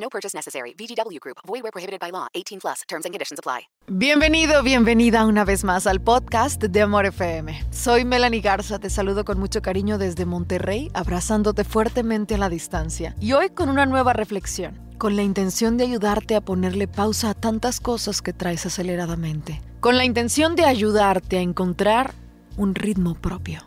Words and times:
No 0.00 0.08
purchase 0.08 0.36
necessary. 0.36 0.74
VGW 0.74 1.18
Group. 1.20 1.38
Void 1.46 1.62
where 1.62 1.72
prohibited 1.72 2.00
by 2.00 2.10
law. 2.10 2.28
18 2.34 2.60
plus. 2.60 2.82
Terms 2.88 3.04
and 3.04 3.12
conditions 3.12 3.38
apply. 3.38 3.68
Bienvenido, 3.90 4.62
bienvenida 4.62 5.24
una 5.24 5.44
vez 5.44 5.64
más 5.64 5.86
al 5.86 6.00
podcast 6.00 6.62
de 6.62 6.82
Amor 6.82 7.06
FM. 7.06 7.58
Soy 7.70 8.04
Melanie 8.04 8.40
Garza, 8.40 8.78
te 8.78 8.90
saludo 8.90 9.24
con 9.24 9.38
mucho 9.38 9.62
cariño 9.62 9.96
desde 9.96 10.26
Monterrey, 10.26 10.90
abrazándote 10.92 11.64
fuertemente 11.64 12.34
a 12.34 12.38
la 12.38 12.50
distancia. 12.50 13.16
Y 13.18 13.32
hoy 13.32 13.48
con 13.50 13.70
una 13.70 13.86
nueva 13.86 14.12
reflexión, 14.12 14.78
con 14.98 15.16
la 15.16 15.22
intención 15.22 15.78
de 15.78 15.84
ayudarte 15.84 16.36
a 16.36 16.42
ponerle 16.42 16.86
pausa 16.86 17.30
a 17.30 17.34
tantas 17.34 17.80
cosas 17.80 18.20
que 18.20 18.34
traes 18.34 18.66
aceleradamente. 18.66 19.62
Con 19.80 19.96
la 19.96 20.04
intención 20.04 20.54
de 20.54 20.66
ayudarte 20.66 21.38
a 21.38 21.40
encontrar 21.40 22.12
un 22.56 22.74
ritmo 22.74 23.14
propio. 23.14 23.62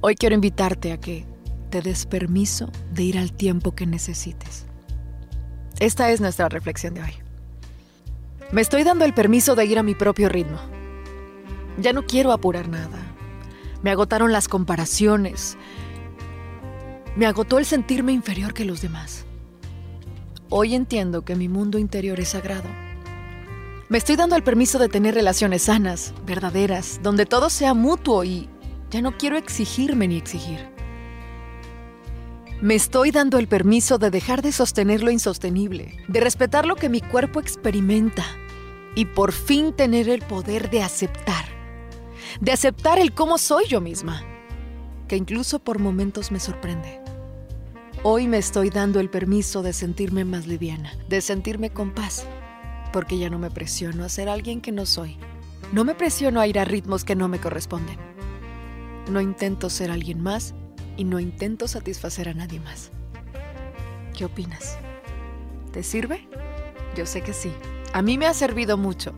Hoy 0.00 0.14
quiero 0.14 0.34
invitarte 0.34 0.92
a 0.92 0.98
que 0.98 1.26
te 1.70 1.82
des 1.82 2.06
permiso 2.06 2.70
de 2.92 3.02
ir 3.02 3.18
al 3.18 3.32
tiempo 3.32 3.74
que 3.74 3.86
necesites. 3.86 4.66
Esta 5.82 6.12
es 6.12 6.20
nuestra 6.20 6.48
reflexión 6.48 6.94
de 6.94 7.02
hoy. 7.02 7.12
Me 8.52 8.60
estoy 8.60 8.84
dando 8.84 9.04
el 9.04 9.14
permiso 9.14 9.56
de 9.56 9.64
ir 9.64 9.80
a 9.80 9.82
mi 9.82 9.96
propio 9.96 10.28
ritmo. 10.28 10.60
Ya 11.76 11.92
no 11.92 12.06
quiero 12.06 12.30
apurar 12.30 12.68
nada. 12.68 13.00
Me 13.82 13.90
agotaron 13.90 14.30
las 14.30 14.46
comparaciones. 14.46 15.56
Me 17.16 17.26
agotó 17.26 17.58
el 17.58 17.64
sentirme 17.64 18.12
inferior 18.12 18.54
que 18.54 18.64
los 18.64 18.80
demás. 18.80 19.24
Hoy 20.50 20.76
entiendo 20.76 21.24
que 21.24 21.34
mi 21.34 21.48
mundo 21.48 21.80
interior 21.80 22.20
es 22.20 22.28
sagrado. 22.28 22.68
Me 23.88 23.98
estoy 23.98 24.14
dando 24.14 24.36
el 24.36 24.44
permiso 24.44 24.78
de 24.78 24.88
tener 24.88 25.16
relaciones 25.16 25.62
sanas, 25.62 26.14
verdaderas, 26.24 27.00
donde 27.02 27.26
todo 27.26 27.50
sea 27.50 27.74
mutuo 27.74 28.22
y 28.22 28.48
ya 28.92 29.02
no 29.02 29.18
quiero 29.18 29.36
exigirme 29.36 30.06
ni 30.06 30.16
exigir. 30.16 30.71
Me 32.62 32.76
estoy 32.76 33.10
dando 33.10 33.38
el 33.38 33.48
permiso 33.48 33.98
de 33.98 34.12
dejar 34.12 34.40
de 34.40 34.52
sostener 34.52 35.02
lo 35.02 35.10
insostenible, 35.10 35.96
de 36.06 36.20
respetar 36.20 36.64
lo 36.64 36.76
que 36.76 36.88
mi 36.88 37.00
cuerpo 37.00 37.40
experimenta 37.40 38.24
y 38.94 39.06
por 39.06 39.32
fin 39.32 39.72
tener 39.72 40.08
el 40.08 40.22
poder 40.22 40.70
de 40.70 40.80
aceptar, 40.80 41.44
de 42.40 42.52
aceptar 42.52 43.00
el 43.00 43.14
cómo 43.14 43.38
soy 43.38 43.66
yo 43.66 43.80
misma, 43.80 44.22
que 45.08 45.16
incluso 45.16 45.58
por 45.58 45.80
momentos 45.80 46.30
me 46.30 46.38
sorprende. 46.38 47.00
Hoy 48.04 48.28
me 48.28 48.38
estoy 48.38 48.70
dando 48.70 49.00
el 49.00 49.10
permiso 49.10 49.64
de 49.64 49.72
sentirme 49.72 50.24
más 50.24 50.46
liviana, 50.46 50.92
de 51.08 51.20
sentirme 51.20 51.70
con 51.70 51.90
paz, 51.90 52.24
porque 52.92 53.18
ya 53.18 53.28
no 53.28 53.40
me 53.40 53.50
presiono 53.50 54.04
a 54.04 54.08
ser 54.08 54.28
alguien 54.28 54.60
que 54.60 54.70
no 54.70 54.86
soy. 54.86 55.16
No 55.72 55.82
me 55.82 55.96
presiono 55.96 56.38
a 56.38 56.46
ir 56.46 56.60
a 56.60 56.64
ritmos 56.64 57.02
que 57.02 57.16
no 57.16 57.26
me 57.26 57.40
corresponden. 57.40 57.98
No 59.10 59.20
intento 59.20 59.68
ser 59.68 59.90
alguien 59.90 60.20
más 60.20 60.54
y 60.96 61.04
no 61.04 61.20
intento 61.20 61.68
satisfacer 61.68 62.28
a 62.28 62.34
nadie 62.34 62.60
más. 62.60 62.90
¿Qué 64.16 64.24
opinas? 64.24 64.78
¿Te 65.72 65.82
sirve? 65.82 66.28
Yo 66.96 67.06
sé 67.06 67.22
que 67.22 67.32
sí. 67.32 67.52
A 67.92 68.02
mí 68.02 68.18
me 68.18 68.26
ha 68.26 68.34
servido 68.34 68.76
mucho 68.76 69.14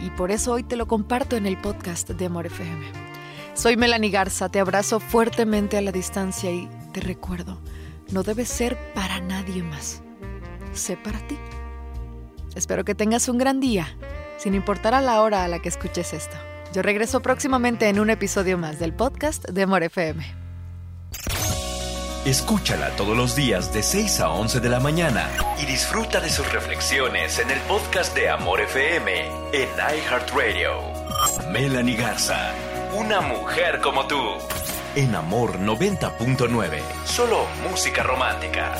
y 0.00 0.10
por 0.10 0.30
eso 0.30 0.52
hoy 0.52 0.62
te 0.62 0.76
lo 0.76 0.86
comparto 0.86 1.36
en 1.36 1.46
el 1.46 1.58
podcast 1.58 2.10
de 2.10 2.26
Amor 2.26 2.46
FM. 2.46 2.86
Soy 3.54 3.76
Melanie 3.76 4.10
Garza, 4.10 4.48
te 4.48 4.60
abrazo 4.60 5.00
fuertemente 5.00 5.76
a 5.76 5.82
la 5.82 5.92
distancia 5.92 6.50
y 6.52 6.68
te 6.92 7.00
recuerdo, 7.00 7.60
no 8.10 8.22
debes 8.22 8.48
ser 8.48 8.78
para 8.94 9.20
nadie 9.20 9.62
más. 9.62 10.02
Sé 10.72 10.96
para 10.96 11.18
ti. 11.26 11.36
Espero 12.54 12.84
que 12.84 12.94
tengas 12.94 13.28
un 13.28 13.38
gran 13.38 13.60
día, 13.60 13.88
sin 14.38 14.54
importar 14.54 14.94
a 14.94 15.00
la 15.00 15.20
hora 15.22 15.44
a 15.44 15.48
la 15.48 15.60
que 15.60 15.68
escuches 15.68 16.12
esto. 16.12 16.36
Yo 16.72 16.82
regreso 16.82 17.20
próximamente 17.20 17.88
en 17.88 17.98
un 17.98 18.10
episodio 18.10 18.58
más 18.58 18.78
del 18.78 18.92
podcast 18.92 19.48
de 19.48 19.62
Amor 19.62 19.82
FM. 19.82 20.47
Escúchala 22.28 22.90
todos 22.90 23.16
los 23.16 23.34
días 23.34 23.72
de 23.72 23.82
6 23.82 24.20
a 24.20 24.28
11 24.28 24.60
de 24.60 24.68
la 24.68 24.80
mañana 24.80 25.30
y 25.58 25.64
disfruta 25.64 26.20
de 26.20 26.28
sus 26.28 26.46
reflexiones 26.52 27.38
en 27.38 27.50
el 27.50 27.58
podcast 27.60 28.14
de 28.14 28.28
Amor 28.28 28.60
FM 28.60 29.30
en 29.54 29.68
iHeartRadio. 29.70 30.72
Melanie 31.50 31.96
Garza, 31.96 32.52
una 32.94 33.22
mujer 33.22 33.80
como 33.80 34.06
tú. 34.06 34.20
En 34.94 35.14
Amor 35.14 35.58
90.9, 35.58 36.82
solo 37.06 37.46
música 37.66 38.02
romántica. 38.02 38.76